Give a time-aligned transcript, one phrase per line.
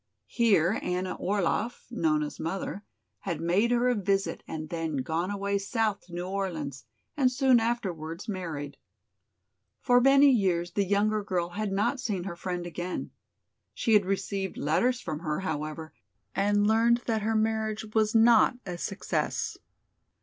[0.25, 2.83] Here Anna Orlaff, Nona's mother,
[3.19, 6.85] had made her a visit and had then gone away south to New Orleans
[7.15, 8.77] and soon afterwards married.
[9.79, 13.11] For many years the younger girl had not seen her friend again.
[13.75, 15.93] She had received letters from her, however,
[16.33, 19.55] and learned that her marriage was not a success.